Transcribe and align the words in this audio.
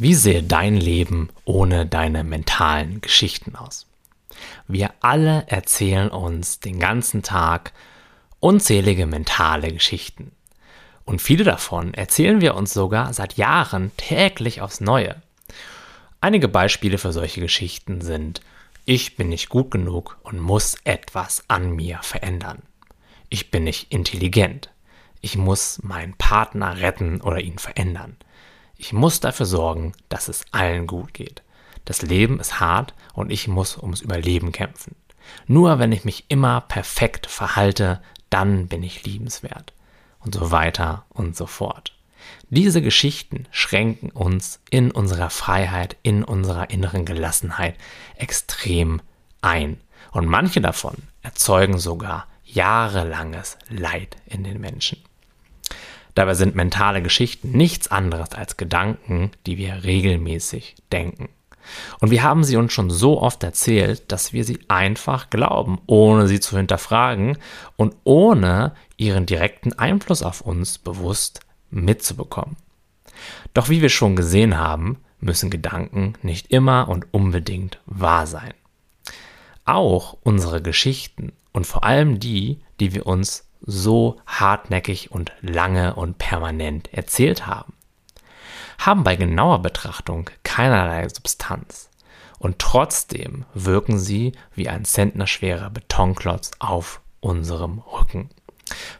Wie 0.00 0.14
sähe 0.14 0.44
dein 0.44 0.76
Leben 0.76 1.28
ohne 1.44 1.84
deine 1.84 2.22
mentalen 2.22 3.00
Geschichten 3.00 3.56
aus? 3.56 3.84
Wir 4.68 4.94
alle 5.00 5.42
erzählen 5.48 6.08
uns 6.08 6.60
den 6.60 6.78
ganzen 6.78 7.24
Tag 7.24 7.72
unzählige 8.38 9.06
mentale 9.06 9.72
Geschichten. 9.72 10.30
Und 11.04 11.20
viele 11.20 11.42
davon 11.42 11.94
erzählen 11.94 12.40
wir 12.40 12.54
uns 12.54 12.72
sogar 12.72 13.12
seit 13.12 13.38
Jahren 13.38 13.90
täglich 13.96 14.60
aufs 14.60 14.80
Neue. 14.80 15.20
Einige 16.20 16.46
Beispiele 16.46 16.98
für 16.98 17.12
solche 17.12 17.40
Geschichten 17.40 18.00
sind, 18.00 18.40
ich 18.84 19.16
bin 19.16 19.30
nicht 19.30 19.48
gut 19.48 19.72
genug 19.72 20.16
und 20.22 20.38
muss 20.38 20.76
etwas 20.84 21.42
an 21.48 21.74
mir 21.74 21.98
verändern. 22.02 22.62
Ich 23.30 23.50
bin 23.50 23.64
nicht 23.64 23.92
intelligent. 23.92 24.70
Ich 25.22 25.36
muss 25.36 25.82
meinen 25.82 26.14
Partner 26.14 26.78
retten 26.78 27.20
oder 27.20 27.40
ihn 27.40 27.58
verändern. 27.58 28.16
Ich 28.80 28.92
muss 28.92 29.18
dafür 29.18 29.44
sorgen, 29.44 29.92
dass 30.08 30.28
es 30.28 30.44
allen 30.52 30.86
gut 30.86 31.12
geht. 31.12 31.42
Das 31.84 32.00
Leben 32.00 32.38
ist 32.38 32.60
hart 32.60 32.94
und 33.12 33.30
ich 33.30 33.48
muss 33.48 33.76
ums 33.76 34.00
Überleben 34.00 34.52
kämpfen. 34.52 34.94
Nur 35.48 35.80
wenn 35.80 35.90
ich 35.90 36.04
mich 36.04 36.26
immer 36.28 36.60
perfekt 36.60 37.26
verhalte, 37.26 38.00
dann 38.30 38.68
bin 38.68 38.84
ich 38.84 39.04
liebenswert. 39.04 39.72
Und 40.20 40.34
so 40.34 40.52
weiter 40.52 41.04
und 41.10 41.36
so 41.36 41.46
fort. 41.46 41.92
Diese 42.50 42.80
Geschichten 42.80 43.46
schränken 43.50 44.10
uns 44.10 44.60
in 44.70 44.92
unserer 44.92 45.30
Freiheit, 45.30 45.96
in 46.02 46.22
unserer 46.22 46.70
inneren 46.70 47.04
Gelassenheit 47.04 47.76
extrem 48.16 49.02
ein. 49.40 49.80
Und 50.12 50.26
manche 50.26 50.60
davon 50.60 50.94
erzeugen 51.22 51.78
sogar 51.78 52.28
jahrelanges 52.44 53.58
Leid 53.68 54.16
in 54.26 54.44
den 54.44 54.60
Menschen. 54.60 54.98
Dabei 56.18 56.34
sind 56.34 56.56
mentale 56.56 57.00
Geschichten 57.00 57.52
nichts 57.52 57.92
anderes 57.92 58.32
als 58.32 58.56
Gedanken, 58.56 59.30
die 59.46 59.56
wir 59.56 59.84
regelmäßig 59.84 60.74
denken. 60.90 61.28
Und 62.00 62.10
wir 62.10 62.24
haben 62.24 62.42
sie 62.42 62.56
uns 62.56 62.72
schon 62.72 62.90
so 62.90 63.22
oft 63.22 63.44
erzählt, 63.44 64.10
dass 64.10 64.32
wir 64.32 64.42
sie 64.42 64.58
einfach 64.66 65.30
glauben, 65.30 65.78
ohne 65.86 66.26
sie 66.26 66.40
zu 66.40 66.56
hinterfragen 66.56 67.38
und 67.76 67.94
ohne 68.02 68.74
ihren 68.96 69.26
direkten 69.26 69.74
Einfluss 69.74 70.24
auf 70.24 70.40
uns 70.40 70.78
bewusst 70.78 71.38
mitzubekommen. 71.70 72.56
Doch 73.54 73.68
wie 73.68 73.80
wir 73.80 73.88
schon 73.88 74.16
gesehen 74.16 74.58
haben, 74.58 74.98
müssen 75.20 75.50
Gedanken 75.50 76.14
nicht 76.22 76.50
immer 76.50 76.88
und 76.88 77.06
unbedingt 77.14 77.78
wahr 77.86 78.26
sein. 78.26 78.54
Auch 79.64 80.16
unsere 80.24 80.62
Geschichten 80.62 81.30
und 81.52 81.64
vor 81.64 81.84
allem 81.84 82.18
die, 82.18 82.58
die 82.80 82.92
wir 82.92 83.06
uns 83.06 83.47
so 83.60 84.20
hartnäckig 84.26 85.10
und 85.10 85.32
lange 85.40 85.94
und 85.94 86.18
permanent 86.18 86.92
erzählt 86.92 87.46
haben, 87.46 87.72
haben 88.78 89.04
bei 89.04 89.16
genauer 89.16 89.60
Betrachtung 89.60 90.30
keinerlei 90.44 91.08
Substanz 91.08 91.90
und 92.38 92.58
trotzdem 92.58 93.44
wirken 93.54 93.98
sie 93.98 94.32
wie 94.54 94.68
ein 94.68 94.84
zentnerschwerer 94.84 95.70
Betonklotz 95.70 96.52
auf 96.58 97.00
unserem 97.20 97.78
Rücken. 97.78 98.30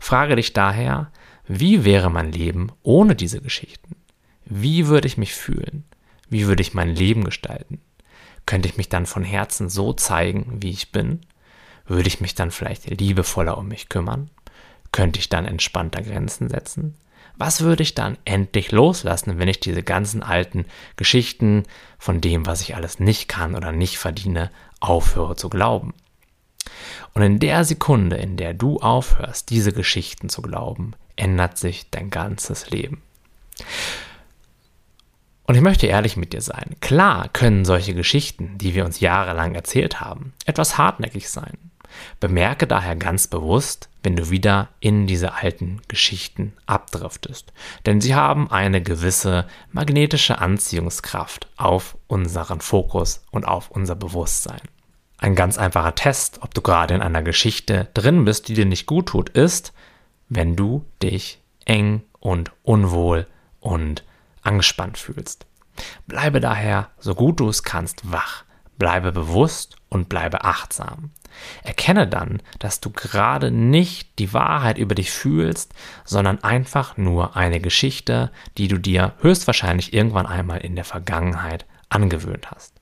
Frage 0.01 0.37
dich 0.37 0.53
daher, 0.53 1.11
wie 1.47 1.85
wäre 1.85 2.11
mein 2.11 2.33
Leben 2.33 2.73
ohne 2.83 3.15
diese 3.15 3.41
Geschichten? 3.41 3.97
Wie 4.45 4.87
würde 4.87 5.07
ich 5.07 5.17
mich 5.17 5.35
fühlen? 5.35 5.85
Wie 6.29 6.47
würde 6.47 6.63
ich 6.63 6.75
mein 6.75 6.95
Leben 6.95 7.25
gestalten? 7.25 7.81
Könnte 8.45 8.69
ich 8.69 8.77
mich 8.77 8.89
dann 8.89 9.07
von 9.07 9.25
Herzen 9.25 9.69
so 9.69 9.93
zeigen, 9.93 10.59
wie 10.63 10.71
ich 10.71 10.91
bin? 10.91 11.21
Würde 11.87 12.09
ich 12.09 12.21
mich 12.21 12.35
dann 12.35 12.51
vielleicht 12.51 12.89
liebevoller 12.89 13.57
um 13.57 13.69
mich 13.69 13.89
kümmern? 13.89 14.31
Könnte 14.99 15.21
ich 15.21 15.29
dann 15.29 15.45
entspannter 15.45 16.03
Grenzen 16.03 16.49
setzen? 16.49 16.97
Was 17.37 17.61
würde 17.61 17.85
ich 17.85 17.95
dann 17.95 18.19
endlich 18.25 18.73
loslassen, 18.73 19.39
wenn 19.39 19.47
ich 19.47 19.61
diese 19.61 19.85
ganzen 19.85 20.25
alten 20.25 20.65
Geschichten 20.97 21.67
von 22.01 22.21
dem, 22.21 22.47
was 22.47 22.63
ich 22.63 22.75
alles 22.75 22.99
nicht 22.99 23.29
kann 23.29 23.55
oder 23.55 23.71
nicht 23.71 23.97
verdiene, 23.97 24.51
aufhöre 24.81 25.37
zu 25.37 25.51
glauben? 25.51 25.95
Und 27.15 27.23
in 27.23 27.39
der 27.39 27.63
Sekunde, 27.63 28.17
in 28.17 28.37
der 28.37 28.55
du 28.55 28.79
aufhörst, 28.79 29.51
diese 29.51 29.73
Geschichten 29.73 30.29
zu 30.31 30.43
glauben, 30.43 30.95
ändert 31.15 31.59
sich 31.59 31.89
dein 31.91 32.11
ganzes 32.11 32.71
Leben. 32.71 33.01
Und 35.45 35.55
ich 35.55 35.63
möchte 35.63 35.87
ehrlich 35.87 36.17
mit 36.17 36.33
dir 36.33 36.43
sein. 36.43 36.75
Klar 36.81 37.29
können 37.29 37.65
solche 37.65 37.95
Geschichten, 37.95 38.59
die 38.59 38.75
wir 38.75 38.85
uns 38.85 38.99
jahrelang 38.99 39.55
erzählt 39.55 40.01
haben, 40.01 40.33
etwas 40.45 40.77
hartnäckig 40.77 41.31
sein. 41.31 41.68
Bemerke 42.21 42.67
daher 42.67 42.97
ganz 42.97 43.27
bewusst, 43.27 43.89
wenn 44.03 44.17
du 44.17 44.31
wieder 44.31 44.69
in 44.81 45.07
diese 45.07 45.35
alten 45.35 45.81
Geschichten 45.89 46.53
abdriftest, 46.67 47.53
denn 47.87 48.01
sie 48.01 48.15
haben 48.15 48.51
eine 48.51 48.83
gewisse 48.83 49.47
magnetische 49.73 50.39
Anziehungskraft 50.39 51.49
auf 51.57 51.97
unseren 52.07 52.61
Fokus 52.61 53.23
und 53.31 53.47
auf 53.47 53.71
unser 53.71 53.97
Bewusstsein. 53.97 54.61
Ein 55.19 55.35
ganz 55.35 55.59
einfacher 55.59 55.95
Test, 55.95 56.39
ob 56.43 56.55
du 56.55 56.63
gerade 56.63 56.95
in 56.95 57.03
einer 57.03 57.23
Geschichte 57.23 57.89
drin 57.95 58.25
bist, 58.25 58.49
die 58.49 58.55
dir 58.55 58.67
nicht 58.67 58.87
gut 58.87 59.07
tut, 59.07 59.31
ist, 59.31 59.73
wenn 60.29 60.55
du 60.55 60.85
dich 61.03 61.41
eng 61.65 62.03
und 62.21 62.53
unwohl 62.63 63.27
und 63.61 64.05
angespannt 64.43 64.97
fühlst. 64.97 65.47
Bleibe 66.07 66.41
daher, 66.41 66.91
so 66.99 67.15
gut 67.15 67.41
du 67.41 67.49
es 67.49 67.63
kannst, 67.63 68.11
wach. 68.11 68.45
Bleibe 68.79 69.11
bewusst 69.11 69.77
und 69.89 70.09
bleibe 70.09 70.45
achtsam. 70.45 71.11
Erkenne 71.63 72.07
dann, 72.07 72.43
dass 72.59 72.81
du 72.81 72.91
gerade 72.91 73.51
nicht 73.51 74.19
die 74.19 74.33
Wahrheit 74.33 74.79
über 74.79 74.95
dich 74.95 75.11
fühlst, 75.11 75.73
sondern 76.05 76.43
einfach 76.43 76.97
nur 76.97 77.37
eine 77.37 77.61
Geschichte, 77.61 78.31
die 78.57 78.69
du 78.69 78.79
dir 78.79 79.15
höchstwahrscheinlich 79.21 79.93
irgendwann 79.93 80.27
einmal 80.27 80.59
in 80.59 80.75
der 80.75 80.85
Vergangenheit 80.85 81.67
angewöhnt 81.89 82.51
hast. 82.51 82.75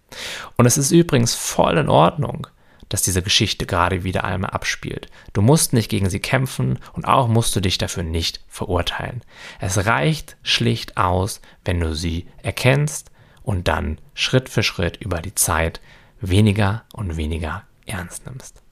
Und 0.56 0.66
es 0.66 0.78
ist 0.78 0.90
übrigens 0.90 1.34
voll 1.34 1.78
in 1.78 1.88
Ordnung, 1.88 2.46
dass 2.88 3.02
diese 3.02 3.22
Geschichte 3.22 3.66
gerade 3.66 4.04
wieder 4.04 4.24
einmal 4.24 4.50
abspielt. 4.50 5.08
Du 5.32 5.42
musst 5.42 5.72
nicht 5.72 5.90
gegen 5.90 6.08
sie 6.08 6.20
kämpfen 6.20 6.78
und 6.92 7.04
auch 7.04 7.28
musst 7.28 7.56
du 7.56 7.60
dich 7.60 7.78
dafür 7.78 8.02
nicht 8.02 8.40
verurteilen. 8.48 9.22
Es 9.58 9.86
reicht 9.86 10.36
schlicht 10.42 10.96
aus, 10.96 11.40
wenn 11.64 11.80
du 11.80 11.94
sie 11.94 12.26
erkennst 12.42 13.10
und 13.42 13.68
dann 13.68 13.98
Schritt 14.14 14.48
für 14.48 14.62
Schritt 14.62 14.96
über 14.98 15.20
die 15.20 15.34
Zeit 15.34 15.80
weniger 16.20 16.84
und 16.92 17.16
weniger 17.16 17.64
ernst 17.86 18.26
nimmst. 18.26 18.65